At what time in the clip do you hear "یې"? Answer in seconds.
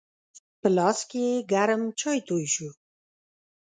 1.13-1.29